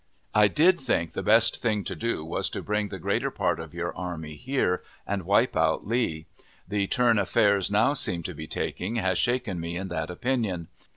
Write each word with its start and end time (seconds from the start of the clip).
I 0.33 0.47
did 0.47 0.79
think 0.79 1.11
the 1.13 1.21
best 1.21 1.61
thing 1.61 1.83
to 1.83 1.95
do 1.95 2.25
was 2.25 2.49
to 2.49 2.63
bring 2.63 2.87
the 2.89 2.97
greater 2.97 3.29
part 3.29 3.59
of 3.59 3.71
your 3.75 3.95
army 3.95 4.35
here, 4.35 4.81
and 5.05 5.27
wipe 5.27 5.55
out 5.55 5.85
Lee. 5.85 6.25
The 6.67 6.87
turn 6.87 7.19
affairs 7.19 7.69
now 7.69 7.93
seem 7.93 8.23
to 8.23 8.33
be 8.33 8.47
taking 8.47 8.95
has 8.95 9.19
shaken 9.19 9.59
me 9.59 9.75
in 9.77 9.89
that 9.89 10.09
opinion. 10.09 10.69